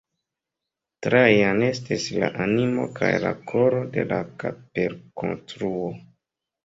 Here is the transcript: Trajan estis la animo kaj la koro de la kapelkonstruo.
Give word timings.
Trajan 1.07 1.59
estis 1.65 2.07
la 2.23 2.31
animo 2.45 2.87
kaj 3.01 3.11
la 3.27 3.35
koro 3.53 3.83
de 3.99 4.07
la 4.15 4.19
kapelkonstruo. 4.45 5.93